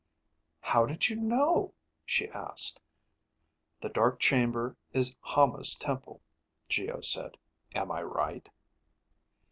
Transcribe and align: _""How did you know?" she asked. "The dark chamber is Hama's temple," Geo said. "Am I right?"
_""How 0.61 0.87
did 0.87 1.09
you 1.09 1.15
know?" 1.15 1.75
she 2.07 2.27
asked. 2.29 2.81
"The 3.81 3.89
dark 3.89 4.19
chamber 4.19 4.75
is 4.93 5.15
Hama's 5.21 5.75
temple," 5.75 6.23
Geo 6.67 7.01
said. 7.01 7.37
"Am 7.75 7.91
I 7.91 8.01
right?" 8.01 8.49